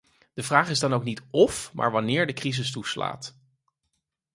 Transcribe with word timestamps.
De 0.33 0.43
vraag 0.43 0.69
is 0.69 0.79
dan 0.79 0.93
ook 0.93 1.03
niet 1.03 1.21
of 1.29 1.73
maar 1.73 1.91
wanneer 1.91 2.27
de 2.27 2.33
crisis 2.33 2.71
toeslaat. 2.71 3.35